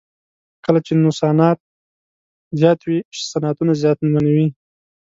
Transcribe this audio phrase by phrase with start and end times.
[0.65, 1.57] کله چې نوسانات
[2.59, 2.97] زیات وي
[3.31, 4.47] صنعتونه زیانمنوي.